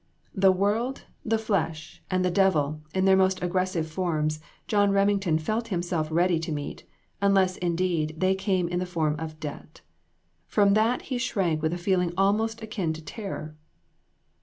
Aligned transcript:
The 0.33 0.51
"world, 0.51 1.03
the 1.23 1.35
INTRICACIES. 1.35 1.99
283 2.01 2.01
flesh 2.01 2.03
and 2.09 2.25
the 2.25 2.31
devil," 2.31 2.81
in 2.95 3.05
their 3.05 3.15
most 3.15 3.43
aggressive 3.43 3.87
forms, 3.87 4.39
John 4.67 4.89
Remington 4.89 5.37
felt 5.37 5.67
himself 5.67 6.07
ready 6.09 6.39
to 6.39 6.51
meet, 6.51 6.85
unless, 7.21 7.55
indeed, 7.57 8.15
they 8.17 8.33
came 8.33 8.67
in 8.67 8.79
the 8.79 8.87
form 8.87 9.15
of 9.19 9.39
debt; 9.39 9.81
from 10.47 10.73
that 10.73 11.03
he 11.03 11.19
shrank 11.19 11.61
with 11.61 11.71
a 11.71 11.77
feeling 11.77 12.13
almost 12.17 12.63
akin 12.63 12.93
to 12.93 13.01
terror. 13.03 13.55